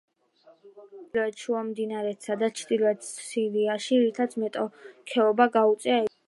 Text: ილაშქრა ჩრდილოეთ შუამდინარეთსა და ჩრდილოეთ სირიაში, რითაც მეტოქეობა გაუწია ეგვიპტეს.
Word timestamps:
ილაშქრა 0.29 0.53
ჩრდილოეთ 1.01 1.41
შუამდინარეთსა 1.43 2.37
და 2.43 2.49
ჩრდილოეთ 2.61 3.05
სირიაში, 3.11 4.01
რითაც 4.07 4.35
მეტოქეობა 4.45 5.49
გაუწია 5.61 5.95
ეგვიპტეს. 6.01 6.19